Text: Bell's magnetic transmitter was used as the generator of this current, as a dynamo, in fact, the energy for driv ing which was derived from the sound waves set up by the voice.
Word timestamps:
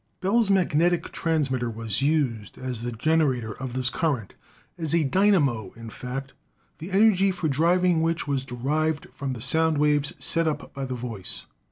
Bell's 0.19 0.49
magnetic 0.49 1.11
transmitter 1.11 1.69
was 1.69 2.01
used 2.01 2.57
as 2.57 2.81
the 2.81 2.91
generator 2.91 3.51
of 3.53 3.73
this 3.73 3.91
current, 3.91 4.33
as 4.75 4.95
a 4.95 5.03
dynamo, 5.03 5.73
in 5.75 5.91
fact, 5.91 6.33
the 6.79 6.89
energy 6.89 7.29
for 7.29 7.47
driv 7.47 7.85
ing 7.85 8.01
which 8.01 8.27
was 8.27 8.43
derived 8.43 9.05
from 9.13 9.33
the 9.33 9.41
sound 9.41 9.77
waves 9.77 10.13
set 10.17 10.47
up 10.47 10.73
by 10.73 10.85
the 10.85 10.95
voice. 10.95 11.45